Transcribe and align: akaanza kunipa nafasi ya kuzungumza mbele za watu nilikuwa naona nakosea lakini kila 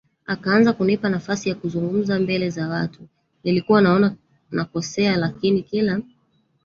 akaanza 0.25 0.73
kunipa 0.73 1.09
nafasi 1.09 1.49
ya 1.49 1.55
kuzungumza 1.55 2.19
mbele 2.19 2.49
za 2.49 2.67
watu 2.67 3.07
nilikuwa 3.43 3.81
naona 3.81 4.15
nakosea 4.51 5.17
lakini 5.17 5.61
kila 5.61 6.01